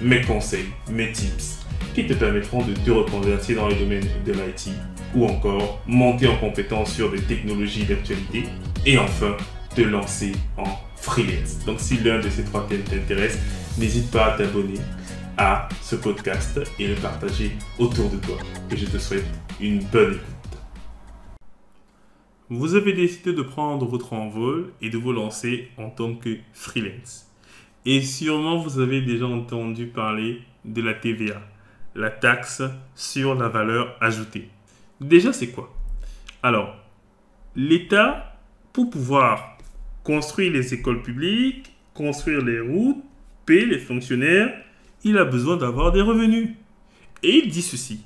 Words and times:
mes 0.00 0.22
conseils, 0.22 0.66
mes 0.90 1.12
tips 1.12 1.60
qui 1.94 2.06
te 2.06 2.14
permettront 2.14 2.62
de 2.64 2.72
te 2.72 2.90
reconvertir 2.90 3.56
dans 3.56 3.68
le 3.68 3.74
domaine 3.74 4.06
de 4.24 4.32
l'IT 4.32 4.70
ou 5.14 5.26
encore 5.26 5.82
monter 5.86 6.28
en 6.28 6.36
compétence 6.36 6.92
sur 6.92 7.10
des 7.10 7.20
technologies 7.20 7.84
d'actualité 7.84 8.44
et 8.86 8.98
enfin 8.98 9.36
te 9.74 9.82
lancer 9.82 10.32
en 10.56 10.70
freelance. 10.96 11.64
Donc 11.66 11.80
si 11.80 11.98
l'un 11.98 12.20
de 12.20 12.30
ces 12.30 12.44
trois 12.44 12.66
thèmes 12.66 12.82
t'intéresse, 12.82 13.38
n'hésite 13.78 14.10
pas 14.10 14.34
à 14.34 14.38
t'abonner 14.38 14.78
à 15.36 15.68
ce 15.82 15.96
podcast 15.96 16.60
et 16.78 16.86
le 16.86 16.94
partager 16.94 17.52
autour 17.78 18.10
de 18.10 18.16
toi. 18.18 18.36
Et 18.70 18.76
je 18.76 18.86
te 18.86 18.98
souhaite 18.98 19.26
une 19.60 19.82
bonne 19.84 20.14
écoute. 20.14 20.24
Vous 22.48 22.74
avez 22.74 22.92
décidé 22.92 23.32
de 23.32 23.42
prendre 23.42 23.86
votre 23.86 24.12
envol 24.12 24.72
et 24.82 24.90
de 24.90 24.98
vous 24.98 25.12
lancer 25.12 25.68
en 25.78 25.88
tant 25.88 26.14
que 26.14 26.36
freelance. 26.52 27.29
Et 27.86 28.02
sûrement 28.02 28.58
vous 28.58 28.78
avez 28.78 29.00
déjà 29.00 29.26
entendu 29.26 29.86
parler 29.86 30.42
de 30.64 30.82
la 30.82 30.94
TVA, 30.94 31.40
la 31.94 32.10
taxe 32.10 32.62
sur 32.94 33.34
la 33.34 33.48
valeur 33.48 33.96
ajoutée. 34.00 34.48
Déjà, 35.00 35.32
c'est 35.32 35.48
quoi? 35.48 35.74
Alors, 36.42 36.76
l'État 37.56 38.38
pour 38.72 38.90
pouvoir 38.90 39.58
construire 40.04 40.52
les 40.52 40.74
écoles 40.74 41.02
publiques, 41.02 41.72
construire 41.94 42.44
les 42.44 42.60
routes, 42.60 43.02
payer 43.46 43.66
les 43.66 43.78
fonctionnaires, 43.78 44.54
il 45.02 45.18
a 45.18 45.24
besoin 45.24 45.56
d'avoir 45.56 45.92
des 45.92 46.02
revenus. 46.02 46.50
Et 47.22 47.38
il 47.38 47.50
dit 47.50 47.62
ceci. 47.62 48.00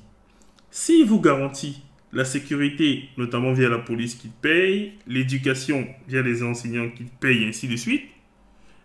S'il 0.71 1.07
vous 1.07 1.21
garantit 1.21 1.83
la 2.13 2.25
sécurité, 2.25 3.09
notamment 3.17 3.53
via 3.53 3.69
la 3.69 3.79
police 3.79 4.15
qui 4.15 4.29
paye, 4.29 4.93
l'éducation 5.07 5.87
via 6.09 6.23
les 6.23 6.43
enseignants 6.43 6.89
qui 6.91 7.05
payent, 7.21 7.45
et 7.45 7.49
ainsi 7.49 7.69
de 7.69 7.77
suite, 7.77 8.03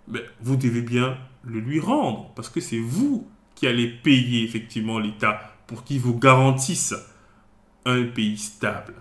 ben, 0.09 0.21
vous 0.41 0.55
devez 0.55 0.81
bien 0.81 1.17
le 1.43 1.59
lui 1.59 1.79
rendre, 1.79 2.31
parce 2.35 2.49
que 2.49 2.59
c'est 2.59 2.79
vous 2.79 3.27
qui 3.55 3.67
allez 3.67 3.87
payer 3.87 4.43
effectivement 4.43 4.99
l'État 4.99 5.39
pour 5.67 5.83
qu'il 5.83 5.99
vous 5.99 6.17
garantisse 6.17 6.95
un 7.85 8.03
pays 8.03 8.37
stable. 8.37 8.95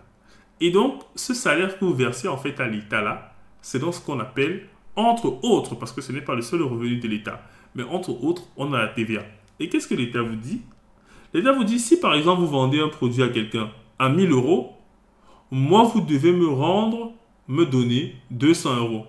Et 0.61 0.71
donc, 0.71 1.03
ce 1.15 1.35
salaire 1.35 1.79
que 1.79 1.85
vous 1.85 1.95
versez 1.95 2.29
en 2.29 2.37
fait 2.37 2.59
à 2.61 2.69
l'État 2.69 3.01
là, 3.01 3.35
c'est 3.63 3.79
dans 3.79 3.93
ce 3.93 4.01
qu'on 4.01 4.21
appelle, 4.21 4.67
entre 4.97 5.39
autres, 5.45 5.75
parce 5.75 5.93
que 5.93 6.01
ce 6.01 6.13
n'est 6.13 6.21
pas 6.21 6.35
le 6.35 6.43
seul 6.43 6.63
revenu 6.63 6.97
de 6.97 7.09
l'État, 7.09 7.43
mais 7.75 7.85
entre 7.85 8.11
autres, 8.25 8.43
on 8.57 8.73
a 8.73 8.79
la 8.79 8.89
TVA. 8.89 9.23
Et 9.61 9.69
qu'est-ce 9.69 9.89
que 9.89 9.95
l'État 9.95 10.23
vous 10.23 10.37
dit? 10.37 10.63
L'État 11.35 11.53
vous 11.53 11.65
dit, 11.65 11.79
si 11.79 12.01
par 12.01 12.15
exemple 12.15 12.41
vous 12.41 12.49
vendez 12.49 12.81
un 12.81 12.89
produit 12.89 13.23
à 13.23 13.29
quelqu'un 13.29 13.71
à 13.99 14.09
1000 14.09 14.31
euros, 14.31 14.73
moi 15.51 15.85
vous 15.85 16.01
devez 16.01 16.33
me 16.33 16.49
rendre, 16.49 17.13
me 17.47 17.65
donner 17.65 18.17
200 18.31 18.77
euros. 18.77 19.07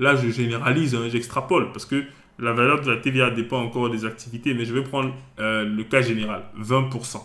Là, 0.00 0.16
je 0.16 0.30
généralise, 0.30 0.94
hein, 0.94 1.08
j'extrapole, 1.08 1.72
parce 1.72 1.84
que 1.84 2.02
la 2.38 2.54
valeur 2.54 2.80
de 2.80 2.90
la 2.90 2.96
TVA 2.96 3.30
dépend 3.30 3.62
encore 3.62 3.90
des 3.90 4.06
activités, 4.06 4.54
mais 4.54 4.64
je 4.64 4.72
vais 4.72 4.82
prendre 4.82 5.14
euh, 5.38 5.62
le 5.62 5.84
cas 5.84 6.00
général, 6.00 6.44
20%. 6.58 7.18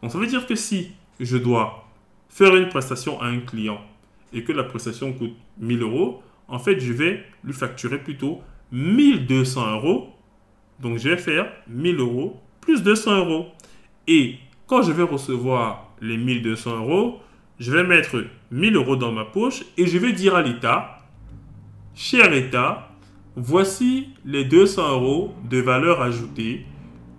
Donc 0.00 0.12
ça 0.12 0.18
veut 0.18 0.28
dire 0.28 0.46
que 0.46 0.54
si 0.54 0.92
je 1.18 1.36
dois 1.36 1.88
faire 2.28 2.54
une 2.54 2.68
prestation 2.68 3.20
à 3.20 3.26
un 3.26 3.40
client 3.40 3.80
et 4.32 4.44
que 4.44 4.52
la 4.52 4.62
prestation 4.62 5.12
coûte 5.12 5.34
1000 5.58 5.82
euros, 5.82 6.22
en 6.46 6.60
fait, 6.60 6.78
je 6.78 6.92
vais 6.92 7.24
lui 7.42 7.52
facturer 7.52 7.98
plutôt 7.98 8.40
1200 8.70 9.72
euros. 9.72 10.08
Donc, 10.78 10.98
je 10.98 11.08
vais 11.08 11.16
faire 11.16 11.50
1000 11.68 11.98
euros 11.98 12.40
plus 12.60 12.84
200 12.84 13.18
euros. 13.18 13.48
Et 14.06 14.36
quand 14.68 14.82
je 14.82 14.92
vais 14.92 15.02
recevoir 15.02 15.92
les 16.00 16.16
1200 16.16 16.76
euros, 16.84 17.20
je 17.58 17.72
vais 17.72 17.82
mettre 17.82 18.24
1000 18.52 18.76
euros 18.76 18.96
dans 18.96 19.10
ma 19.10 19.24
poche 19.24 19.64
et 19.76 19.86
je 19.86 19.98
vais 19.98 20.12
dire 20.12 20.34
à 20.34 20.42
l'État, 20.42 21.01
cher 21.94 22.32
État, 22.32 22.90
voici 23.36 24.08
les 24.24 24.44
200 24.44 24.92
euros 24.92 25.34
de 25.48 25.58
valeur 25.58 26.02
ajoutée 26.02 26.66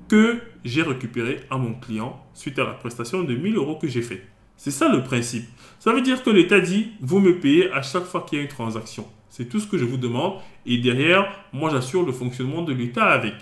que 0.07 0.39
j'ai 0.63 0.81
récupéré 0.81 1.41
à 1.49 1.57
mon 1.57 1.73
client 1.73 2.23
suite 2.33 2.59
à 2.59 2.63
la 2.63 2.73
prestation 2.73 3.23
de 3.23 3.35
1000 3.35 3.55
euros 3.55 3.75
que 3.75 3.87
j'ai 3.87 4.01
faite. 4.01 4.25
C'est 4.57 4.71
ça 4.71 4.87
le 4.89 5.03
principe. 5.03 5.45
Ça 5.79 5.91
veut 5.91 6.01
dire 6.01 6.23
que 6.23 6.29
l'État 6.29 6.59
dit, 6.59 6.91
vous 7.01 7.19
me 7.19 7.39
payez 7.39 7.71
à 7.71 7.81
chaque 7.81 8.05
fois 8.05 8.21
qu'il 8.21 8.37
y 8.37 8.41
a 8.41 8.43
une 8.43 8.49
transaction. 8.49 9.05
C'est 9.29 9.49
tout 9.49 9.59
ce 9.59 9.67
que 9.67 9.77
je 9.77 9.85
vous 9.85 9.97
demande. 9.97 10.35
Et 10.65 10.77
derrière, 10.77 11.27
moi, 11.51 11.69
j'assure 11.71 12.05
le 12.05 12.11
fonctionnement 12.11 12.61
de 12.61 12.71
l'État 12.71 13.05
avec. 13.05 13.33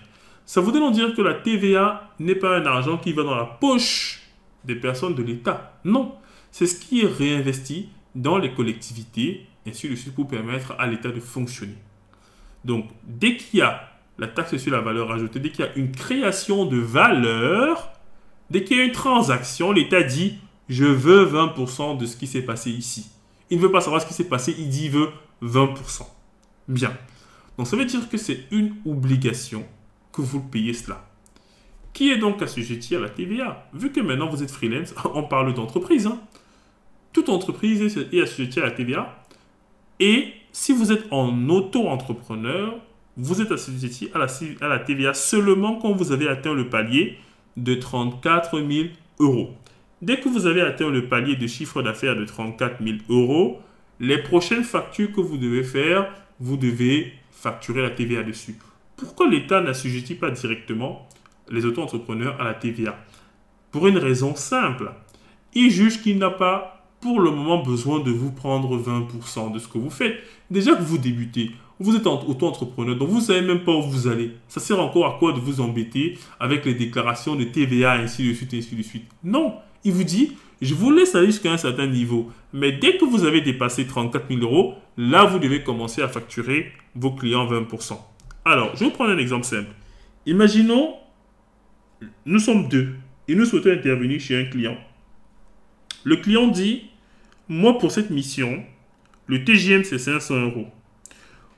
Ça 0.46 0.62
voudrait 0.62 0.80
donc 0.80 0.94
dire 0.94 1.14
que 1.14 1.22
la 1.22 1.34
TVA 1.34 2.10
n'est 2.20 2.36
pas 2.36 2.58
un 2.58 2.66
argent 2.66 2.98
qui 2.98 3.14
va 3.14 3.24
dans 3.24 3.36
la 3.36 3.46
poche 3.46 4.22
des 4.64 4.76
personnes 4.76 5.16
de 5.16 5.22
l'État. 5.22 5.80
Non. 5.84 6.16
C'est 6.50 6.66
ce 6.66 6.80
qui 6.80 7.02
est 7.02 7.08
réinvesti 7.08 7.90
dans 8.16 8.38
les 8.38 8.54
collectivités, 8.54 9.48
ainsi 9.68 9.90
de 9.90 9.96
suite, 9.96 10.16
pour 10.16 10.28
permettre 10.28 10.74
à 10.80 10.88
l'État 10.88 11.10
de 11.10 11.20
fonctionner. 11.20 11.78
Donc, 12.66 12.90
dès 13.04 13.38
qu'il 13.38 13.60
y 13.60 13.62
a 13.62 13.90
la 14.18 14.28
taxe 14.28 14.58
sur 14.58 14.72
la 14.72 14.82
valeur 14.82 15.12
ajoutée, 15.12 15.40
dès 15.40 15.52
qu'il 15.52 15.66
y 15.66 15.68
a 15.68 15.76
une 15.76 15.92
création 15.92 16.66
de 16.66 16.78
valeur, 16.78 17.92
dès 18.50 18.64
qu'il 18.64 18.78
y 18.78 18.80
a 18.80 18.84
une 18.84 18.92
transaction, 18.92 19.72
l'État 19.72 20.04
dit 20.04 20.38
je 20.70 20.86
veux 20.86 21.26
20% 21.26 21.98
de 21.98 22.06
ce 22.06 22.16
qui 22.16 22.28
s'est 22.28 22.44
passé 22.44 22.72
ici. 22.72 23.10
Il 23.50 23.58
ne 23.58 23.64
veut 23.64 23.72
pas 23.72 23.82
savoir 23.82 24.02
ce 24.02 24.08
qui 24.08 24.14
s'est 24.14 24.30
passé, 24.30 24.56
il 24.58 24.70
dit 24.70 24.86
il 24.86 24.92
veut 24.92 25.10
20%. 25.44 26.04
Bien. 26.68 26.96
Donc 27.58 27.68
ça 27.68 27.76
veut 27.76 27.86
dire 27.86 28.08
que 28.08 28.18
c'est 28.18 28.46
une 28.52 28.76
obligation 28.86 29.66
que 30.14 30.22
vous 30.22 30.40
payez 30.40 30.74
cela. 30.74 31.06
Qui 31.94 32.12
est 32.12 32.18
donc 32.18 32.42
assujetti 32.42 32.96
à 32.96 33.00
la 33.00 33.10
TVA? 33.10 33.68
Vu 33.74 33.92
que 33.92 34.00
maintenant 34.00 34.30
vous 34.30 34.44
êtes 34.44 34.52
freelance, 34.52 34.94
on 35.14 35.24
parle 35.24 35.54
d'entreprise. 35.54 36.08
Hein. 36.08 36.22
Toute 37.12 37.28
entreprise 37.28 37.82
est 37.82 38.22
assujettie 38.22 38.60
à 38.62 38.64
la 38.64 38.72
TVA. 38.72 39.21
Et 40.02 40.34
si 40.52 40.74
vous 40.74 40.92
êtes 40.92 41.06
en 41.12 41.48
auto-entrepreneur, 41.48 42.76
vous 43.18 43.40
êtes 43.40 43.52
assujetti 43.52 44.10
à 44.16 44.18
la, 44.18 44.28
à 44.62 44.68
la 44.68 44.80
TVA 44.80 45.14
seulement 45.14 45.76
quand 45.76 45.92
vous 45.92 46.12
avez 46.12 46.28
atteint 46.28 46.56
le 46.56 46.70
palier 46.70 47.20
de 47.56 47.76
34 47.76 48.60
000 48.60 48.90
euros. 49.20 49.52
Dès 50.02 50.20
que 50.20 50.28
vous 50.28 50.48
avez 50.48 50.62
atteint 50.62 50.90
le 50.90 51.08
palier 51.08 51.36
de 51.36 51.46
chiffre 51.46 51.84
d'affaires 51.84 52.16
de 52.16 52.26
34 52.26 52.84
000 52.84 52.98
euros, 53.10 53.60
les 54.00 54.18
prochaines 54.18 54.64
factures 54.64 55.12
que 55.12 55.22
vous 55.22 55.38
devez 55.38 55.64
faire, 55.64 56.12
vous 56.40 56.58
devez 56.58 57.14
facturer 57.32 57.84
la 57.84 57.92
TVA 57.92 58.24
dessus. 58.24 58.56
Pourquoi 58.98 59.30
l'État 59.30 59.62
n'assujettit 59.62 60.16
pas 60.16 60.32
directement 60.32 61.08
les 61.48 61.64
auto-entrepreneurs 61.66 62.42
à 62.42 62.44
la 62.46 62.56
TVA? 62.56 62.98
Pour 63.70 63.86
une 63.88 64.00
raison 64.00 64.36
simple. 64.36 64.92
Il 65.54 65.70
juge 65.70 66.02
qu'il 66.02 66.18
n'a 66.18 66.32
pas 66.32 66.71
pour 67.02 67.20
le 67.20 67.32
moment 67.32 67.64
besoin 67.64 68.00
de 68.00 68.12
vous 68.12 68.32
prendre 68.32 68.78
20% 68.78 69.52
de 69.52 69.60
ce 69.60 69.68
que 69.68 69.78
vous 69.80 69.90
faites. 69.90 70.16
Déjà 70.50 70.76
que 70.76 70.84
vous 70.84 71.00
débutez, 71.00 71.52
vous 71.80 71.96
êtes 71.96 72.06
auto-entrepreneur, 72.06 72.96
donc 72.96 73.10
vous 73.10 73.18
ne 73.18 73.24
savez 73.24 73.42
même 73.42 73.64
pas 73.64 73.74
où 73.74 73.82
vous 73.82 74.08
allez. 74.08 74.32
Ça 74.48 74.60
sert 74.60 74.80
encore 74.80 75.08
à 75.08 75.18
quoi 75.18 75.34
de 75.34 75.40
vous 75.40 75.62
embêter 75.62 76.18
avec 76.40 76.64
les 76.66 76.76
déclarations 76.76 77.36
de 77.36 77.44
TVA, 77.44 77.94
ainsi 77.94 78.28
de 78.28 78.34
suite, 78.34 78.54
ainsi 78.54 78.76
de 78.76 78.84
suite. 78.84 79.06
Non, 79.24 79.56
il 79.84 79.94
vous 79.94 80.04
dit, 80.04 80.38
je 80.62 80.76
vous 80.76 80.92
laisse 80.92 81.16
aller 81.16 81.26
jusqu'à 81.26 81.52
un 81.52 81.58
certain 81.58 81.88
niveau. 81.88 82.30
Mais 82.54 82.72
dès 82.72 82.98
que 82.98 83.06
vous 83.06 83.26
avez 83.26 83.42
dépassé 83.42 83.88
34 83.88 84.28
000 84.30 84.42
euros, 84.42 84.76
là, 84.96 85.26
vous 85.26 85.40
devez 85.40 85.64
commencer 85.64 86.04
à 86.04 86.08
facturer 86.08 86.72
vos 86.96 87.12
clients 87.12 87.48
20%. 87.48 87.98
Alors, 88.46 88.76
je 88.76 88.86
vais 88.86 88.92
prendre 88.92 89.10
un 89.10 89.18
exemple 89.18 89.46
simple. 89.46 89.72
Imaginons, 90.28 90.94
nous 92.28 92.40
sommes 92.40 92.68
deux 92.68 92.94
et 93.28 93.34
nous 93.34 93.46
souhaitons 93.46 93.72
intervenir 93.72 94.20
chez 94.20 94.40
un 94.40 94.46
client. 94.46 94.78
Le 96.04 96.18
client 96.18 96.48
dit, 96.48 96.91
moi 97.52 97.78
pour 97.78 97.92
cette 97.92 98.10
mission, 98.10 98.64
le 99.28 99.44
TGM 99.44 99.84
c'est 99.84 100.00
500 100.00 100.40
euros. 100.40 100.68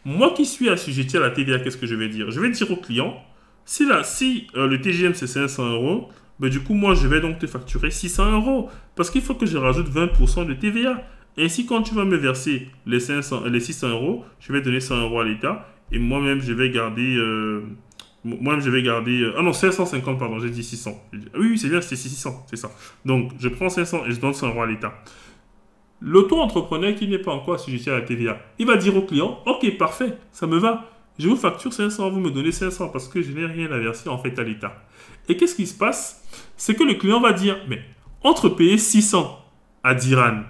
Moi 0.03 0.33
qui 0.35 0.45
suis 0.45 0.67
assujetti 0.67 1.15
à 1.17 1.19
la 1.19 1.29
TVA, 1.29 1.59
qu'est-ce 1.59 1.77
que 1.77 1.85
je 1.85 1.95
vais 1.95 2.09
dire? 2.09 2.31
Je 2.31 2.41
vais 2.41 2.49
dire 2.49 2.69
au 2.71 2.75
client, 2.75 3.23
si, 3.63 3.87
là, 3.87 4.03
si 4.03 4.47
euh, 4.55 4.67
le 4.67 4.81
TGM 4.81 5.13
c'est 5.13 5.27
500 5.27 5.71
euros, 5.71 6.09
mais 6.39 6.49
du 6.49 6.61
coup, 6.61 6.73
moi, 6.73 6.95
je 6.95 7.07
vais 7.07 7.21
donc 7.21 7.39
te 7.39 7.47
facturer 7.47 7.91
600 7.91 8.31
euros. 8.31 8.69
Parce 8.95 9.09
qu'il 9.09 9.21
faut 9.21 9.35
que 9.35 9.45
je 9.45 9.57
rajoute 9.57 9.87
20% 9.87 10.47
de 10.47 10.53
TVA. 10.53 11.03
Ainsi, 11.37 11.65
quand 11.65 11.83
tu 11.83 11.93
vas 11.93 12.05
me 12.05 12.17
verser 12.17 12.67
les, 12.85 12.99
500, 12.99 13.45
les 13.45 13.59
600 13.59 13.89
euros, 13.89 14.25
je 14.39 14.51
vais 14.51 14.61
donner 14.61 14.79
100 14.79 15.03
euros 15.03 15.19
à 15.19 15.25
l'État. 15.25 15.69
Et 15.91 15.99
moi-même, 15.99 16.41
je 16.41 16.53
vais 16.53 16.69
garder... 16.69 17.15
Euh, 17.15 17.61
moi-même, 18.23 18.61
je 18.61 18.69
vais 18.69 18.81
garder... 18.81 19.21
Euh, 19.21 19.35
ah 19.37 19.41
non, 19.41 19.53
550, 19.53 20.17
pardon, 20.17 20.39
j'ai 20.39 20.49
dit 20.49 20.63
600. 20.63 21.01
oui, 21.13 21.19
oui, 21.35 21.57
c'est 21.57 21.69
bien, 21.69 21.81
c'est 21.81 21.95
600, 21.95 22.47
c'est 22.49 22.57
ça. 22.57 22.71
Donc, 23.05 23.31
je 23.39 23.47
prends 23.47 23.69
500 23.69 24.05
et 24.07 24.11
je 24.11 24.19
donne 24.19 24.33
100 24.33 24.47
euros 24.49 24.63
à 24.63 24.67
l'État. 24.67 24.93
L'auto-entrepreneur 26.05 26.93
qui 26.95 27.07
n'est 27.07 27.17
pas 27.17 27.31
encore 27.31 27.55
assujetti 27.55 27.89
à 27.89 27.93
la 27.93 28.01
TVA, 28.01 28.37
il 28.59 28.67
va 28.67 28.75
dire 28.75 28.95
au 28.97 29.03
client, 29.03 29.39
ok, 29.45 29.77
parfait, 29.77 30.17
ça 30.33 30.45
me 30.45 30.57
va. 30.57 30.89
Je 31.17 31.29
vous 31.29 31.37
facture 31.37 31.71
500, 31.71 32.09
vous 32.09 32.19
me 32.19 32.29
donnez 32.29 32.51
500 32.51 32.89
parce 32.89 33.07
que 33.07 33.21
je 33.21 33.31
n'ai 33.31 33.45
rien 33.45 33.71
à 33.71 33.77
verser 33.77 34.09
en 34.09 34.17
fait 34.17 34.37
à 34.37 34.43
l'État. 34.43 34.83
Et 35.29 35.37
qu'est-ce 35.37 35.55
qui 35.55 35.65
se 35.65 35.77
passe? 35.77 36.21
C'est 36.57 36.75
que 36.75 36.83
le 36.83 36.95
client 36.95 37.21
va 37.21 37.31
dire, 37.31 37.57
mais 37.69 37.79
entre 38.21 38.49
payer 38.49 38.77
600 38.77 39.39
à 39.83 39.93
Diran 39.93 40.41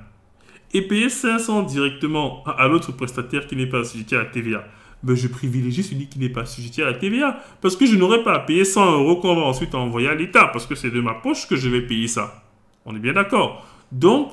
et 0.74 0.82
payer 0.82 1.10
500 1.10 1.64
directement 1.64 2.44
à, 2.46 2.68
l'autre 2.68 2.92
prestataire 2.92 3.46
qui 3.46 3.56
n'est 3.56 3.68
pas 3.68 3.82
assujetti 3.82 4.16
à 4.16 4.20
la 4.20 4.26
TVA, 4.26 4.64
ben 5.04 5.16
je 5.16 5.28
privilégie 5.28 5.84
celui 5.84 6.08
qui 6.08 6.18
n'est 6.18 6.30
pas 6.30 6.42
assujetti 6.42 6.82
à 6.82 6.86
la 6.86 6.94
TVA. 6.94 7.38
Parce 7.62 7.76
que 7.76 7.86
je 7.86 7.96
n'aurai 7.96 8.24
pas 8.24 8.34
à 8.34 8.40
payer 8.40 8.66
100 8.66 9.00
euros 9.00 9.18
qu'on 9.18 9.36
va 9.36 9.42
ensuite 9.42 9.76
envoyer 9.76 10.08
à 10.08 10.16
l'État. 10.16 10.48
Parce 10.48 10.66
que 10.66 10.74
c'est 10.74 10.90
de 10.90 11.02
ma 11.02 11.14
poche 11.14 11.48
que 11.48 11.56
je 11.56 11.70
vais 11.70 11.82
payer 11.82 12.08
ça. 12.08 12.44
On 12.86 12.96
est 12.96 13.00
bien 13.00 13.14
d'accord. 13.14 13.68
Donc, 13.92 14.32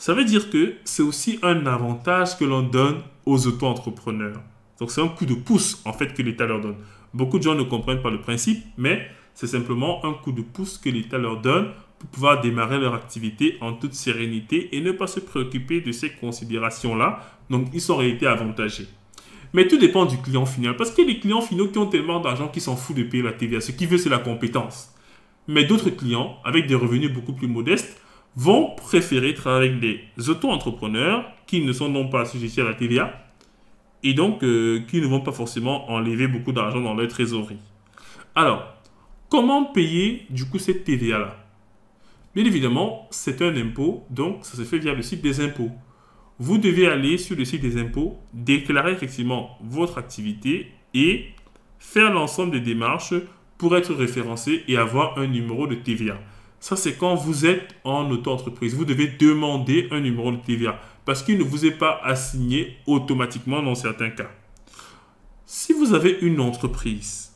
ça 0.00 0.14
veut 0.14 0.24
dire 0.24 0.48
que 0.48 0.76
c'est 0.84 1.02
aussi 1.02 1.38
un 1.42 1.66
avantage 1.66 2.38
que 2.38 2.46
l'on 2.46 2.62
donne 2.62 3.02
aux 3.26 3.46
auto-entrepreneurs. 3.46 4.40
Donc, 4.78 4.90
c'est 4.90 5.02
un 5.02 5.08
coup 5.08 5.26
de 5.26 5.34
pouce, 5.34 5.82
en 5.84 5.92
fait, 5.92 6.14
que 6.14 6.22
l'État 6.22 6.46
leur 6.46 6.62
donne. 6.62 6.76
Beaucoup 7.12 7.36
de 7.36 7.42
gens 7.42 7.54
ne 7.54 7.64
comprennent 7.64 8.00
pas 8.00 8.10
le 8.10 8.22
principe, 8.22 8.64
mais 8.78 9.06
c'est 9.34 9.46
simplement 9.46 10.02
un 10.06 10.14
coup 10.14 10.32
de 10.32 10.40
pouce 10.40 10.78
que 10.78 10.88
l'État 10.88 11.18
leur 11.18 11.42
donne 11.42 11.72
pour 11.98 12.08
pouvoir 12.08 12.40
démarrer 12.40 12.78
leur 12.78 12.94
activité 12.94 13.58
en 13.60 13.74
toute 13.74 13.92
sérénité 13.92 14.74
et 14.74 14.80
ne 14.80 14.90
pas 14.90 15.06
se 15.06 15.20
préoccuper 15.20 15.82
de 15.82 15.92
ces 15.92 16.08
considérations-là. 16.08 17.20
Donc, 17.50 17.66
ils 17.74 17.82
sont 17.82 17.92
en 17.92 17.98
réalité 17.98 18.26
avantagés. 18.26 18.88
Mais 19.52 19.68
tout 19.68 19.76
dépend 19.76 20.06
du 20.06 20.16
client 20.16 20.46
final. 20.46 20.76
Parce 20.76 20.92
qu'il 20.92 21.06
y 21.06 21.10
a 21.10 21.12
des 21.12 21.20
clients 21.20 21.42
finaux 21.42 21.68
qui 21.68 21.76
ont 21.76 21.88
tellement 21.88 22.20
d'argent 22.20 22.48
qu'ils 22.48 22.62
s'en 22.62 22.74
foutent 22.74 22.96
de 22.96 23.02
payer 23.02 23.22
la 23.22 23.32
TVA. 23.32 23.60
Ce 23.60 23.72
qu'ils 23.72 23.86
veulent, 23.86 23.98
c'est 23.98 24.08
la 24.08 24.16
compétence. 24.16 24.94
Mais 25.46 25.64
d'autres 25.64 25.90
clients, 25.90 26.38
avec 26.42 26.66
des 26.66 26.74
revenus 26.74 27.12
beaucoup 27.12 27.34
plus 27.34 27.48
modestes, 27.48 28.00
vont 28.36 28.74
préférer 28.76 29.34
travailler 29.34 29.70
avec 29.70 29.80
des 29.80 30.28
auto-entrepreneurs 30.28 31.24
qui 31.46 31.62
ne 31.62 31.72
sont 31.72 31.88
non 31.88 32.08
pas 32.08 32.22
assujettis 32.22 32.60
à 32.60 32.64
la 32.64 32.74
TVA 32.74 33.12
et 34.02 34.14
donc 34.14 34.42
euh, 34.42 34.80
qui 34.88 35.00
ne 35.00 35.06
vont 35.06 35.20
pas 35.20 35.32
forcément 35.32 35.90
enlever 35.90 36.26
beaucoup 36.28 36.52
d'argent 36.52 36.80
dans 36.80 36.94
leur 36.94 37.08
trésorerie. 37.08 37.58
Alors, 38.34 38.64
comment 39.28 39.64
payer 39.64 40.26
du 40.30 40.46
coup 40.46 40.58
cette 40.58 40.84
TVA-là? 40.84 41.36
Bien 42.34 42.44
évidemment, 42.44 43.08
c'est 43.10 43.42
un 43.42 43.54
impôt, 43.56 44.04
donc 44.08 44.44
ça 44.44 44.56
se 44.56 44.62
fait 44.62 44.78
via 44.78 44.94
le 44.94 45.02
site 45.02 45.20
des 45.20 45.40
impôts. 45.40 45.70
Vous 46.38 46.58
devez 46.58 46.86
aller 46.86 47.18
sur 47.18 47.36
le 47.36 47.44
site 47.44 47.60
des 47.60 47.76
impôts, 47.76 48.18
déclarer 48.32 48.92
effectivement 48.92 49.58
votre 49.62 49.98
activité 49.98 50.72
et 50.94 51.26
faire 51.78 52.12
l'ensemble 52.12 52.52
des 52.52 52.60
démarches 52.60 53.14
pour 53.58 53.76
être 53.76 53.92
référencé 53.92 54.62
et 54.68 54.76
avoir 54.76 55.18
un 55.18 55.26
numéro 55.26 55.66
de 55.66 55.74
TVA. 55.74 56.18
Ça, 56.60 56.76
c'est 56.76 56.96
quand 56.96 57.14
vous 57.14 57.46
êtes 57.46 57.74
en 57.84 58.08
auto-entreprise. 58.10 58.74
Vous 58.74 58.84
devez 58.84 59.06
demander 59.08 59.88
un 59.90 60.00
numéro 60.00 60.30
de 60.30 60.36
TVA 60.36 60.78
parce 61.06 61.22
qu'il 61.22 61.38
ne 61.38 61.42
vous 61.42 61.64
est 61.64 61.70
pas 61.70 61.98
assigné 62.04 62.76
automatiquement 62.86 63.62
dans 63.62 63.74
certains 63.74 64.10
cas. 64.10 64.30
Si 65.46 65.72
vous 65.72 65.94
avez 65.94 66.18
une 66.20 66.38
entreprise, 66.38 67.32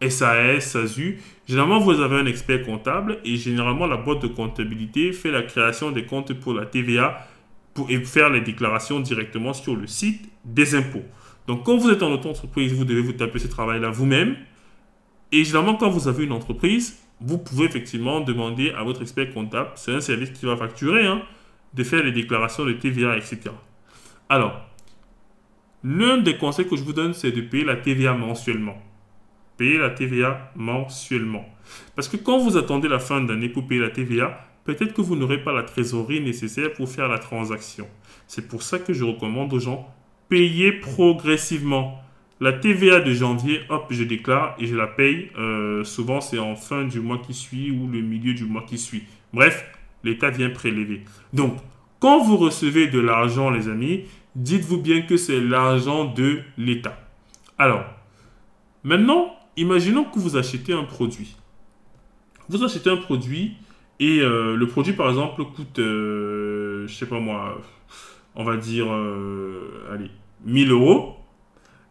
SAS, 0.00 0.70
SASU, 0.70 1.20
généralement 1.46 1.80
vous 1.80 2.00
avez 2.00 2.16
un 2.16 2.26
expert 2.26 2.64
comptable 2.64 3.18
et 3.24 3.36
généralement 3.36 3.86
la 3.86 3.96
boîte 3.96 4.22
de 4.22 4.28
comptabilité 4.28 5.12
fait 5.12 5.30
la 5.30 5.42
création 5.42 5.90
des 5.90 6.06
comptes 6.06 6.32
pour 6.32 6.54
la 6.54 6.64
TVA 6.64 7.26
pour, 7.74 7.90
et 7.90 8.02
faire 8.04 8.30
les 8.30 8.40
déclarations 8.40 9.00
directement 9.00 9.52
sur 9.52 9.76
le 9.76 9.86
site 9.86 10.30
des 10.44 10.74
impôts. 10.74 11.04
Donc 11.46 11.64
quand 11.64 11.76
vous 11.76 11.90
êtes 11.90 12.02
en 12.02 12.12
auto-entreprise, 12.12 12.72
vous 12.72 12.84
devez 12.84 13.02
vous 13.02 13.12
taper 13.12 13.40
ce 13.40 13.48
travail-là 13.48 13.90
vous-même. 13.90 14.36
Et 15.32 15.44
généralement 15.44 15.74
quand 15.74 15.90
vous 15.90 16.08
avez 16.08 16.24
une 16.24 16.32
entreprise, 16.32 16.96
vous 17.20 17.38
pouvez 17.38 17.66
effectivement 17.66 18.20
demander 18.20 18.70
à 18.70 18.82
votre 18.82 19.02
expert 19.02 19.32
comptable, 19.32 19.70
c'est 19.74 19.92
un 19.92 20.00
service 20.00 20.30
qui 20.30 20.46
va 20.46 20.56
facturer, 20.56 21.06
hein, 21.06 21.22
de 21.74 21.84
faire 21.84 22.02
les 22.02 22.12
déclarations 22.12 22.64
de 22.64 22.72
TVA, 22.72 23.16
etc. 23.16 23.40
Alors, 24.28 24.60
l'un 25.84 26.18
des 26.18 26.36
conseils 26.36 26.66
que 26.66 26.76
je 26.76 26.82
vous 26.82 26.92
donne, 26.92 27.14
c'est 27.14 27.32
de 27.32 27.40
payer 27.40 27.64
la 27.64 27.76
TVA 27.76 28.14
mensuellement. 28.14 28.76
Payer 29.56 29.78
la 29.78 29.90
TVA 29.90 30.52
mensuellement. 30.56 31.44
Parce 31.94 32.08
que 32.08 32.16
quand 32.16 32.38
vous 32.38 32.56
attendez 32.56 32.88
la 32.88 32.98
fin 32.98 33.20
d'année 33.20 33.48
pour 33.48 33.66
payer 33.66 33.80
la 33.80 33.90
TVA, 33.90 34.46
peut-être 34.64 34.94
que 34.94 35.02
vous 35.02 35.16
n'aurez 35.16 35.42
pas 35.42 35.52
la 35.52 35.62
trésorerie 35.62 36.20
nécessaire 36.20 36.72
pour 36.72 36.88
faire 36.88 37.08
la 37.08 37.18
transaction. 37.18 37.86
C'est 38.26 38.48
pour 38.48 38.62
ça 38.62 38.78
que 38.78 38.92
je 38.92 39.04
recommande 39.04 39.52
aux 39.52 39.58
gens, 39.58 39.92
payer 40.28 40.72
progressivement. 40.72 42.00
La 42.42 42.54
TVA 42.54 43.00
de 43.00 43.12
janvier, 43.12 43.60
hop, 43.68 43.88
je 43.90 44.02
déclare 44.02 44.56
et 44.58 44.66
je 44.66 44.74
la 44.74 44.86
paye. 44.86 45.28
Euh, 45.38 45.84
souvent, 45.84 46.22
c'est 46.22 46.38
en 46.38 46.56
fin 46.56 46.84
du 46.84 46.98
mois 46.98 47.18
qui 47.18 47.34
suit 47.34 47.70
ou 47.70 47.86
le 47.86 48.00
milieu 48.00 48.32
du 48.32 48.46
mois 48.46 48.64
qui 48.66 48.78
suit. 48.78 49.02
Bref, 49.34 49.62
l'État 50.04 50.30
vient 50.30 50.48
prélever. 50.48 51.02
Donc, 51.34 51.58
quand 51.98 52.24
vous 52.24 52.38
recevez 52.38 52.86
de 52.86 52.98
l'argent, 52.98 53.50
les 53.50 53.68
amis, 53.68 54.04
dites-vous 54.36 54.78
bien 54.78 55.02
que 55.02 55.18
c'est 55.18 55.38
l'argent 55.38 56.06
de 56.06 56.38
l'État. 56.56 56.98
Alors, 57.58 57.84
maintenant, 58.84 59.36
imaginons 59.58 60.04
que 60.04 60.18
vous 60.18 60.38
achetez 60.38 60.72
un 60.72 60.84
produit. 60.84 61.36
Vous 62.48 62.64
achetez 62.64 62.88
un 62.88 62.96
produit 62.96 63.56
et 63.98 64.20
euh, 64.20 64.56
le 64.56 64.66
produit, 64.66 64.94
par 64.94 65.10
exemple, 65.10 65.44
coûte, 65.44 65.78
euh, 65.78 66.86
je 66.88 66.94
sais 66.94 67.04
pas 67.04 67.20
moi, 67.20 67.60
on 68.34 68.44
va 68.44 68.56
dire, 68.56 68.90
allez, 69.92 70.10
1000 70.46 70.70
euros. 70.70 71.19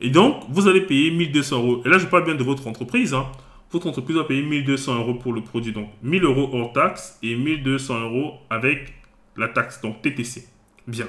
Et 0.01 0.10
donc, 0.10 0.44
vous 0.50 0.68
allez 0.68 0.81
payer 0.81 1.12
1200 1.12 1.57
euros. 1.57 1.81
Et 1.86 1.90
là, 1.90 1.98
je 1.98 2.06
parle 2.06 2.25
bien 2.25 2.36
de 2.36 2.44
votre 2.44 2.68
entreprise. 2.68 3.13
Hein. 3.13 3.28
Votre 3.72 3.88
entreprise 3.88 4.18
va 4.18 4.24
payer 4.24 4.42
1200 4.42 4.96
euros 5.00 5.13
pour 5.16 5.34
le 5.34 5.42
produit. 5.42 5.74
Donc, 5.74 5.90
1000 6.04 6.24
euros 6.24 6.50
hors 6.54 6.74
taxe 6.74 7.19
et 7.22 7.36
1200 7.36 8.00
euros 8.01 8.34
avec 8.50 8.94
la 9.38 9.48
taxe, 9.48 9.81
donc 9.81 10.01
TTC. 10.01 10.48
Bien. 10.88 11.07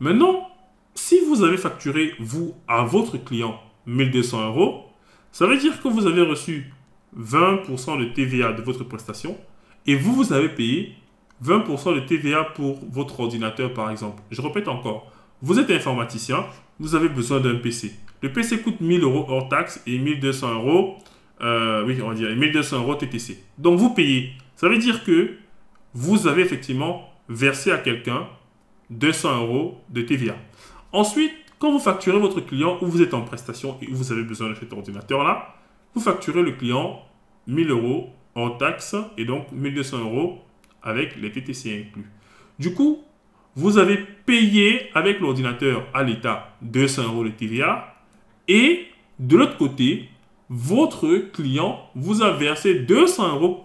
Maintenant, 0.00 0.48
si 0.94 1.20
vous 1.26 1.42
avez 1.42 1.56
facturé, 1.56 2.12
vous, 2.18 2.54
à 2.68 2.82
votre 2.84 3.16
client, 3.16 3.60
1200 3.86 4.48
euros, 4.48 4.84
ça 5.30 5.46
veut 5.46 5.56
dire 5.56 5.80
que 5.80 5.88
vous 5.88 6.06
avez 6.06 6.22
reçu 6.22 6.72
20% 7.18 7.98
de 7.98 8.04
TVA 8.12 8.52
de 8.52 8.62
votre 8.62 8.84
prestation 8.84 9.36
et 9.86 9.96
vous, 9.96 10.14
vous 10.14 10.32
avez 10.32 10.48
payé 10.48 10.94
20% 11.44 11.94
de 11.94 12.00
TVA 12.00 12.44
pour 12.44 12.78
votre 12.90 13.20
ordinateur, 13.20 13.72
par 13.72 13.90
exemple. 13.90 14.22
Je 14.30 14.40
répète 14.40 14.68
encore. 14.68 15.10
Vous 15.40 15.58
êtes 15.58 15.70
informaticien, 15.70 16.44
vous 16.82 16.96
avez 16.96 17.08
besoin 17.08 17.38
d'un 17.38 17.54
PC. 17.54 17.92
Le 18.22 18.32
PC 18.32 18.60
coûte 18.60 18.80
1000 18.80 19.04
euros 19.04 19.24
hors 19.28 19.48
taxe 19.48 19.80
et 19.86 19.98
1200 20.00 20.54
euros, 20.54 20.96
euh, 21.40 21.84
oui, 21.86 22.02
on 22.02 22.12
dire 22.12 22.34
1200 22.34 22.78
euros 22.78 22.96
TTC. 22.96 23.38
Donc 23.56 23.78
vous 23.78 23.90
payez. 23.94 24.32
Ça 24.56 24.68
veut 24.68 24.78
dire 24.78 25.04
que 25.04 25.36
vous 25.94 26.26
avez 26.26 26.42
effectivement 26.42 27.08
versé 27.28 27.70
à 27.70 27.78
quelqu'un 27.78 28.26
200 28.90 29.42
euros 29.42 29.80
de 29.90 30.02
TVA. 30.02 30.34
Ensuite, 30.92 31.32
quand 31.60 31.70
vous 31.70 31.78
facturez 31.78 32.18
votre 32.18 32.40
client 32.40 32.78
ou 32.82 32.86
vous 32.86 33.00
êtes 33.00 33.14
en 33.14 33.22
prestation 33.22 33.78
et 33.80 33.86
vous 33.86 34.10
avez 34.10 34.24
besoin 34.24 34.50
de 34.50 34.56
cet 34.56 34.72
ordinateur-là, 34.72 35.54
vous 35.94 36.00
facturez 36.00 36.42
le 36.42 36.50
client 36.50 37.00
1000 37.46 37.70
euros 37.70 38.10
en 38.34 38.50
taxe 38.50 38.96
et 39.16 39.24
donc 39.24 39.52
1200 39.52 40.00
euros 40.00 40.40
avec 40.82 41.14
les 41.14 41.30
TTC 41.30 41.86
inclus. 41.86 42.10
Du 42.58 42.74
coup, 42.74 43.04
vous 43.56 43.78
avez 43.78 43.96
payé 43.96 44.90
avec 44.94 45.20
l'ordinateur 45.20 45.86
à 45.94 46.02
l'État 46.02 46.56
200 46.62 47.04
euros 47.04 47.24
de 47.24 47.30
TVA 47.30 47.94
et 48.48 48.86
de 49.18 49.36
l'autre 49.36 49.56
côté, 49.56 50.08
votre 50.48 51.16
client 51.32 51.80
vous 51.94 52.22
a 52.22 52.32
versé 52.32 52.74
200 52.74 53.36
euros 53.36 53.64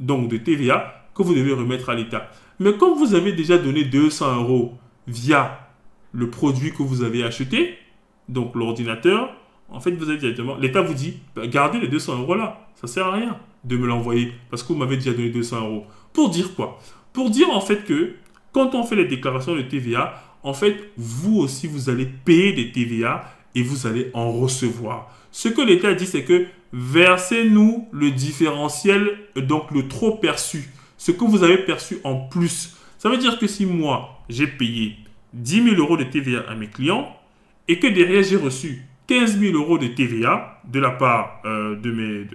donc 0.00 0.28
de 0.28 0.36
TVA 0.36 1.06
que 1.14 1.22
vous 1.22 1.34
devez 1.34 1.52
remettre 1.52 1.88
à 1.88 1.94
l'État. 1.94 2.30
Mais 2.58 2.76
comme 2.76 2.98
vous 2.98 3.14
avez 3.14 3.32
déjà 3.32 3.58
donné 3.58 3.84
200 3.84 4.42
euros 4.42 4.74
via 5.06 5.68
le 6.12 6.30
produit 6.30 6.72
que 6.72 6.82
vous 6.82 7.02
avez 7.02 7.22
acheté, 7.22 7.78
donc 8.28 8.54
l'ordinateur, 8.54 9.34
en 9.68 9.80
fait, 9.80 9.92
vous 9.92 10.08
avez 10.08 10.18
directement, 10.18 10.56
l'État 10.56 10.82
vous 10.82 10.94
dit, 10.94 11.18
bah, 11.34 11.46
gardez 11.46 11.80
les 11.80 11.88
200 11.88 12.20
euros 12.20 12.34
là, 12.34 12.68
ça 12.74 12.86
sert 12.86 13.06
à 13.06 13.12
rien 13.12 13.38
de 13.64 13.76
me 13.76 13.86
l'envoyer 13.86 14.32
parce 14.50 14.62
que 14.62 14.68
vous 14.68 14.78
m'avez 14.78 14.96
déjà 14.96 15.12
donné 15.12 15.30
200 15.30 15.60
euros. 15.60 15.86
Pour 16.12 16.30
dire 16.30 16.54
quoi? 16.54 16.78
Pour 17.12 17.30
dire 17.30 17.50
en 17.50 17.60
fait 17.60 17.84
que 17.84 18.14
quand 18.56 18.74
on 18.74 18.84
fait 18.84 18.96
les 18.96 19.04
déclarations 19.04 19.54
de 19.54 19.60
TVA, 19.60 20.18
en 20.42 20.54
fait, 20.54 20.90
vous 20.96 21.36
aussi, 21.40 21.66
vous 21.66 21.90
allez 21.90 22.06
payer 22.06 22.54
des 22.54 22.72
TVA 22.72 23.30
et 23.54 23.62
vous 23.62 23.86
allez 23.86 24.10
en 24.14 24.32
recevoir. 24.32 25.14
Ce 25.30 25.50
que 25.50 25.60
l'État 25.60 25.92
dit, 25.92 26.06
c'est 26.06 26.24
que 26.24 26.46
versez-nous 26.72 27.86
le 27.92 28.12
différentiel, 28.12 29.18
donc 29.36 29.70
le 29.72 29.88
trop 29.88 30.16
perçu, 30.16 30.70
ce 30.96 31.12
que 31.12 31.22
vous 31.26 31.44
avez 31.44 31.58
perçu 31.58 31.98
en 32.02 32.16
plus. 32.16 32.78
Ça 32.96 33.10
veut 33.10 33.18
dire 33.18 33.38
que 33.38 33.46
si 33.46 33.66
moi, 33.66 34.22
j'ai 34.30 34.46
payé 34.46 34.96
10 35.34 35.64
000 35.74 35.76
euros 35.76 35.98
de 35.98 36.04
TVA 36.04 36.46
à 36.48 36.54
mes 36.54 36.68
clients 36.68 37.14
et 37.68 37.78
que 37.78 37.88
derrière, 37.88 38.22
j'ai 38.22 38.36
reçu 38.36 38.86
15 39.06 39.38
000 39.38 39.54
euros 39.54 39.76
de 39.76 39.88
TVA 39.88 40.62
de 40.64 40.80
la 40.80 40.92
part 40.92 41.42
euh, 41.44 41.76
de 41.76 41.92
mes... 41.92 42.26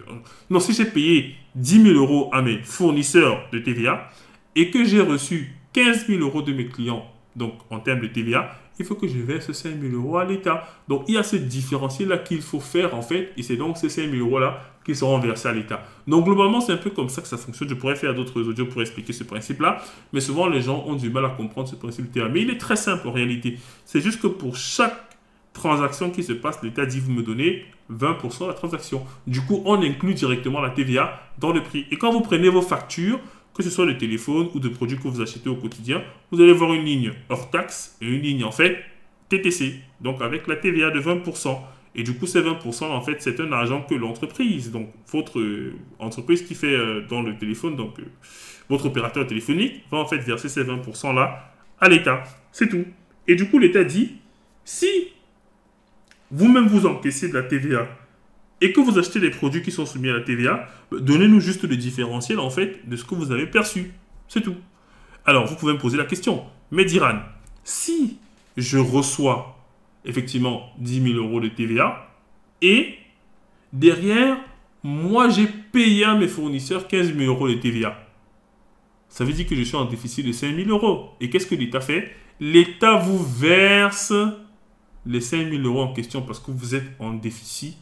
non, 0.52 0.60
si 0.60 0.74
j'ai 0.74 0.86
payé 0.86 1.34
10 1.56 1.82
000 1.82 1.96
euros 1.96 2.30
à 2.32 2.44
mes 2.44 2.60
fournisseurs 2.62 3.50
de 3.52 3.58
TVA 3.58 4.08
et 4.56 4.70
que 4.70 4.86
j'ai 4.86 5.02
reçu 5.02 5.56
15 5.74 6.08
000 6.08 6.22
euros 6.22 6.42
de 6.42 6.54
mes 6.54 6.68
clients, 6.68 7.06
donc 7.36 7.54
en 7.70 7.80
termes 7.80 8.02
de 8.02 8.08
TVA, 8.08 8.52
il 8.80 8.86
faut 8.86 8.96
que 8.96 9.08
je 9.08 9.20
verse 9.20 9.52
5 9.52 9.80
000 9.80 9.94
euros 9.94 10.18
à 10.18 10.26
l'État. 10.26 10.68
Donc 10.88 11.04
il 11.08 11.16
y 11.16 11.18
a 11.18 11.24
ce 11.24 11.36
différentiel-là 11.36 12.18
qu'il 12.18 12.42
faut 12.42 12.60
faire 12.60 12.96
en 12.96 13.02
fait, 13.02 13.32
et 13.38 13.44
c'est 13.44 13.56
donc 13.56 13.78
ces 13.78 13.90
5 13.90 14.10
000 14.10 14.26
euros-là 14.26 14.62
qui 14.84 14.96
seront 14.96 15.20
versés 15.20 15.48
à 15.48 15.54
l'État. 15.54 15.84
Donc 16.08 16.26
globalement, 16.26 16.62
c'est 16.62 16.74
un 16.74 16.78
peu 16.78 16.90
comme 16.90 17.10
ça 17.10 17.22
que 17.22 17.28
ça 17.28 17.38
fonctionne. 17.38 17.70
Je 17.70 17.76
pourrais 17.76 17.96
faire 17.96 18.16
d'autres 18.16 18.42
audios 18.42 18.66
pour 18.66 18.82
expliquer 18.82 19.14
ce 19.14 19.24
principe-là, 19.24 19.82
mais 20.14 20.20
souvent 20.20 20.48
les 20.48 20.62
gens 20.62 20.84
ont 20.88 20.96
du 20.96 21.10
mal 21.10 21.26
à 21.26 21.30
comprendre 21.30 21.68
ce 21.68 21.76
principe 21.76 22.12
TVA. 22.12 22.28
Mais 22.30 22.42
il 22.42 22.50
est 22.50 22.58
très 22.58 22.76
simple 22.76 23.08
en 23.08 23.12
réalité. 23.12 23.58
C'est 23.86 24.02
juste 24.02 24.20
que 24.22 24.28
pour 24.28 24.56
chaque 24.56 24.98
transaction 25.54 26.10
qui 26.10 26.24
se 26.24 26.34
passe, 26.34 26.64
l'État 26.64 26.86
dit 26.86 27.00
vous 27.00 27.12
me 27.12 27.22
donnez 27.22 27.66
20% 27.92 28.44
de 28.44 28.48
la 28.48 28.54
transaction. 28.54 29.06
Du 29.28 29.42
coup, 29.42 29.62
on 29.66 29.82
inclut 29.82 30.14
directement 30.14 30.62
la 30.62 30.70
TVA 30.70 31.22
dans 31.38 31.52
le 31.52 31.62
prix. 31.62 31.86
Et 31.92 31.98
quand 31.98 32.12
vous 32.12 32.22
prenez 32.22 32.50
vos 32.50 32.62
factures, 32.62 33.20
que 33.54 33.64
ce 33.64 33.70
soit 33.70 33.86
le 33.86 33.98
téléphone 33.98 34.50
ou 34.54 34.60
de 34.60 34.70
produits 34.70 34.98
que 34.98 35.08
vous 35.08 35.22
achetez 35.22 35.50
au 35.50 35.56
quotidien, 35.56 36.04
vous 36.32 36.42
allez 36.42 36.54
voir 36.54 36.74
une 36.74 36.86
ligne 36.86 37.12
hors 37.30 37.50
taxe 37.50 37.98
et 38.02 38.06
une 38.06 38.22
ligne 38.22 38.44
en 38.44 38.52
fait 38.52 38.84
TTC. 39.30 39.76
Donc 40.00 40.22
avec 40.22 40.48
la 40.48 40.56
TVA 40.56 40.92
de 40.92 41.02
20%. 41.02 41.58
Et 41.94 42.04
du 42.04 42.14
coup, 42.14 42.26
ces 42.26 42.42
20%, 42.42 42.86
en 42.86 43.02
fait, 43.02 43.22
c'est 43.22 43.40
un 43.42 43.52
argent 43.52 43.82
que 43.82 43.96
l'entreprise, 43.96 44.72
donc 44.72 44.88
votre 45.12 45.40
euh, 45.40 45.74
entreprise 46.00 46.42
qui 46.44 46.56
fait 46.56 46.74
euh, 46.74 47.06
dans 47.10 47.22
le 47.22 47.38
téléphone, 47.38 47.76
donc 47.76 48.00
euh, 48.00 48.04
votre 48.70 48.86
opérateur 48.86 49.28
téléphonique, 49.28 49.84
va 49.92 49.98
en 49.98 50.06
fait 50.06 50.20
verser 50.20 50.48
ces 50.48 50.64
20%-là 50.64 51.52
à 51.80 51.90
l'État. 51.90 52.24
C'est 52.54 52.70
tout. 52.70 52.86
Et 53.28 53.36
du 53.36 53.50
coup, 53.50 53.60
l'État 53.60 53.84
dit, 53.84 54.14
si 54.64 55.10
vous-même 56.32 56.68
vous 56.68 56.86
encaissez 56.86 57.28
de 57.28 57.34
la 57.34 57.44
TVA 57.44 57.90
et 58.62 58.72
que 58.72 58.80
vous 58.80 58.98
achetez 58.98 59.20
des 59.20 59.32
produits 59.32 59.62
qui 59.62 59.72
sont 59.72 59.86
soumis 59.86 60.10
à 60.10 60.14
la 60.14 60.22
TVA, 60.22 60.68
donnez-nous 60.92 61.40
juste 61.40 61.64
le 61.64 61.76
différentiel, 61.76 62.40
en 62.40 62.50
fait, 62.50 62.88
de 62.88 62.96
ce 62.96 63.04
que 63.04 63.16
vous 63.16 63.32
avez 63.32 63.48
perçu. 63.48 63.92
C'est 64.28 64.42
tout. 64.42 64.56
Alors, 65.26 65.48
vous 65.48 65.56
pouvez 65.56 65.74
me 65.74 65.80
poser 65.80 65.98
la 65.98 66.06
question, 66.06 66.44
mais 66.72 66.86
Diran, 66.86 67.20
si 67.64 68.18
je 68.58 68.78
reçois 68.78 69.62
effectivement 70.06 70.72
10 70.80 71.14
000 71.14 71.16
euros 71.16 71.40
de 71.40 71.48
TVA. 71.48 72.08
Et 72.62 72.96
derrière, 73.74 74.38
moi, 74.84 75.30
j'ai 75.30 75.48
payé 75.48 76.06
à 76.06 76.16
mes 76.16 76.28
fournisseurs 76.28 76.88
15 76.88 77.16
000 77.16 77.32
euros 77.32 77.48
de 77.48 77.56
TVA. 77.56 77.98
Ça 79.10 79.26
veut 79.26 79.34
dire 79.34 79.46
que 79.46 79.56
je 79.56 79.64
suis 79.64 79.76
en 79.76 79.86
déficit 79.86 80.26
de 80.26 80.32
5 80.32 80.56
000 80.56 80.70
euros. 80.70 81.12
Et 81.20 81.30
qu'est-ce 81.30 81.48
que 81.48 81.56
l'État 81.56 81.82
fait? 81.82 82.16
L'État 82.40 82.96
vous 82.96 83.24
verse 83.24 84.14
les 85.06 85.22
5 85.22 85.50
000 85.50 85.64
euros 85.64 85.82
en 85.82 85.94
question 85.94 86.22
parce 86.22 86.40
que 86.40 86.52
vous 86.52 86.76
êtes 86.76 86.90
en 87.00 87.14
déficit 87.14 87.78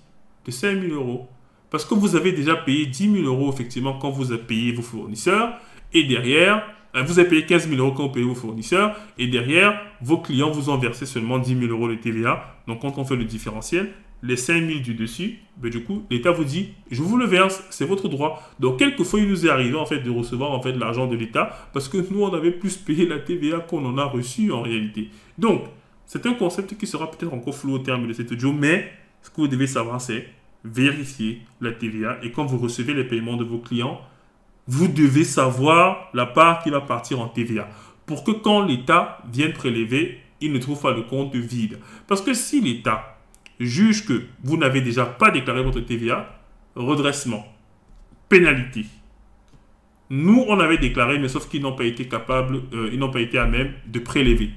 de 0.49 0.53
5 0.53 0.81
000 0.81 0.93
euros. 0.93 1.27
Parce 1.69 1.85
que 1.85 1.93
vous 1.93 2.15
avez 2.15 2.31
déjà 2.31 2.55
payé 2.55 2.85
10 2.87 3.21
000 3.21 3.25
euros, 3.25 3.51
effectivement, 3.53 3.93
quand 3.93 4.09
vous 4.09 4.31
avez 4.31 4.41
payé 4.41 4.71
vos 4.71 4.81
fournisseurs. 4.81 5.53
Et 5.93 6.03
derrière, 6.03 6.63
euh, 6.95 7.03
vous 7.03 7.19
avez 7.19 7.29
payé 7.29 7.45
15 7.45 7.69
000 7.69 7.79
euros 7.79 7.93
quand 7.93 8.07
vous 8.07 8.13
payez 8.13 8.25
vos 8.25 8.35
fournisseurs 8.35 8.95
et 9.17 9.27
derrière, 9.27 9.79
vos 10.01 10.17
clients 10.17 10.51
vous 10.51 10.69
ont 10.69 10.77
versé 10.77 11.05
seulement 11.05 11.39
10 11.39 11.59
000 11.59 11.71
euros 11.71 11.87
de 11.87 11.95
TVA. 11.95 12.55
Donc, 12.67 12.81
quand 12.81 12.97
on 12.97 13.05
fait 13.05 13.15
le 13.15 13.25
différentiel, 13.25 13.91
les 14.21 14.35
5 14.35 14.67
000 14.67 14.79
du 14.79 14.95
dessus, 14.95 15.39
ben, 15.57 15.69
du 15.69 15.83
coup, 15.83 16.03
l'État 16.09 16.31
vous 16.31 16.43
dit, 16.43 16.69
je 16.91 17.01
vous 17.01 17.17
le 17.17 17.25
verse, 17.25 17.63
c'est 17.69 17.85
votre 17.85 18.09
droit. 18.09 18.41
Donc, 18.59 18.79
quelquefois, 18.79 19.19
il 19.19 19.29
nous 19.29 19.45
est 19.45 19.49
arrivé 19.49 19.75
en 19.75 19.85
fait 19.85 19.99
de 19.99 20.09
recevoir 20.09 20.51
en 20.51 20.61
fait 20.61 20.73
l'argent 20.73 21.07
de 21.07 21.15
l'État 21.15 21.69
parce 21.73 21.87
que 21.87 21.97
nous, 22.11 22.23
on 22.23 22.33
avait 22.33 22.51
plus 22.51 22.77
payé 22.77 23.05
la 23.05 23.19
TVA 23.19 23.59
qu'on 23.59 23.85
en 23.85 23.97
a 23.97 24.05
reçu 24.05 24.51
en 24.51 24.61
réalité. 24.61 25.09
Donc, 25.37 25.63
c'est 26.05 26.25
un 26.25 26.33
concept 26.33 26.75
qui 26.75 26.87
sera 26.87 27.09
peut-être 27.09 27.33
encore 27.33 27.55
flou 27.55 27.75
au 27.75 27.79
terme 27.79 28.07
de 28.07 28.13
cette 28.13 28.31
audio, 28.31 28.51
mais 28.51 28.91
ce 29.21 29.29
que 29.29 29.35
vous 29.37 29.47
devez 29.47 29.67
savoir, 29.67 30.01
c'est 30.01 30.27
vérifier 30.63 31.41
la 31.61 31.71
TVA 31.71 32.17
et 32.21 32.31
quand 32.31 32.45
vous 32.45 32.57
recevez 32.57 32.93
les 32.93 33.03
paiements 33.03 33.37
de 33.37 33.43
vos 33.43 33.59
clients, 33.59 34.01
vous 34.67 34.87
devez 34.87 35.23
savoir 35.23 36.09
la 36.13 36.25
part 36.25 36.61
qui 36.63 36.69
va 36.69 36.81
partir 36.81 37.19
en 37.19 37.27
TVA. 37.27 37.67
Pour 38.05 38.23
que 38.23 38.31
quand 38.31 38.65
l'État 38.65 39.19
vienne 39.31 39.53
prélever, 39.53 40.19
il 40.41 40.51
ne 40.51 40.59
trouve 40.59 40.81
pas 40.81 40.93
le 40.93 41.03
compte 41.03 41.35
vide. 41.35 41.79
Parce 42.07 42.21
que 42.21 42.33
si 42.33 42.61
l'État 42.61 43.17
juge 43.59 44.05
que 44.05 44.23
vous 44.43 44.57
n'avez 44.57 44.81
déjà 44.81 45.05
pas 45.05 45.31
déclaré 45.31 45.63
votre 45.63 45.79
TVA, 45.81 46.39
redressement, 46.75 47.45
pénalité. 48.29 48.85
Nous, 50.09 50.45
on 50.47 50.59
avait 50.59 50.77
déclaré, 50.77 51.19
mais 51.19 51.27
sauf 51.27 51.49
qu'ils 51.49 51.61
n'ont 51.61 51.75
pas 51.75 51.83
été 51.83 52.07
capables, 52.07 52.61
euh, 52.73 52.89
ils 52.91 52.99
n'ont 52.99 53.11
pas 53.11 53.21
été 53.21 53.37
à 53.37 53.45
même 53.45 53.73
de 53.85 53.99
prélever. 53.99 54.51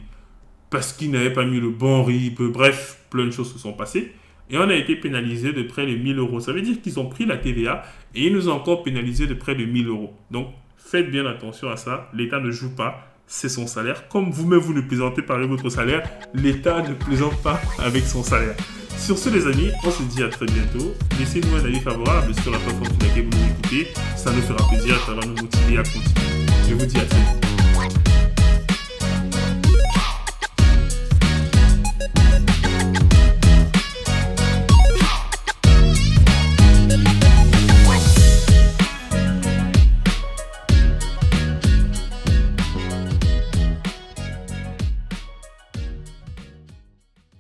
Parce 0.71 0.93
qu'ils 0.93 1.11
n'avaient 1.11 1.33
pas 1.33 1.45
mis 1.45 1.61
le 1.61 1.71
bon 1.71 2.05
RIB, 2.05 2.41
bref, 2.53 3.05
plein 3.11 3.27
de 3.27 3.31
choses 3.31 3.53
se 3.53 3.59
sont 3.59 3.73
passées 3.73 4.15
et 4.51 4.59
on 4.59 4.69
a 4.69 4.75
été 4.75 4.97
pénalisé 4.97 5.53
de 5.53 5.63
près 5.63 5.87
de 5.87 5.97
1000 5.97 6.19
euros. 6.19 6.41
Ça 6.41 6.53
veut 6.53 6.63
dire 6.63 6.81
qu'ils 6.81 6.99
ont 7.01 7.07
pris 7.07 7.27
la 7.27 7.37
TVA 7.37 7.83
et 8.15 8.27
ils 8.27 8.33
nous 8.33 8.49
ont 8.49 8.53
encore 8.53 8.83
pénalisé 8.83 9.27
de 9.27 9.35
près 9.35 9.55
de 9.55 9.65
1000 9.65 9.89
euros. 9.89 10.15
Donc, 10.31 10.49
faites 10.77 11.11
bien 11.11 11.27
attention 11.27 11.71
à 11.71 11.77
ça. 11.77 12.11
L'État 12.13 12.41
ne 12.41 12.51
joue 12.51 12.75
pas, 12.75 13.15
c'est 13.27 13.49
son 13.49 13.67
salaire. 13.67 14.09
Comme 14.09 14.31
vous-même 14.31 14.61
vous 14.61 14.75
ne 14.75 14.83
plaisantez 14.83 15.23
pas 15.23 15.35
avec 15.35 15.49
votre 15.49 15.71
salaire, 15.71 16.09
l'État 16.35 16.83
ne 16.83 16.95
plaisante 16.95 17.41
pas 17.43 17.61
avec 17.79 18.05
son 18.05 18.23
salaire. 18.23 18.57
Sur 18.99 19.19
ce, 19.19 19.31
les 19.31 19.47
amis, 19.47 19.71
on 19.85 19.91
se 19.91 20.03
dit 20.03 20.23
à 20.23 20.29
très 20.29 20.47
bientôt. 20.47 20.95
Laissez-nous 21.19 21.57
un 21.57 21.65
avis 21.65 21.81
favorable 21.81 22.35
sur 22.35 22.53
la 22.53 22.59
plateforme 22.59 22.85
sur 22.85 23.09
laquelle 23.09 23.25
vous 23.25 23.39
nous 23.39 23.51
écoutez. 23.51 23.89
Ça 24.17 24.31
nous 24.33 24.43
fera 24.43 24.69
plaisir, 24.69 24.97
ça 25.07 25.15
va 25.15 25.27
nous 25.27 25.35
motiver 25.35 25.79
à 25.79 25.83
continuer. 25.83 26.47
Je 26.69 26.75
vous 26.75 26.87
dis 26.87 26.99
à 26.99 27.05
très 27.05 27.19
vite. 27.19 27.62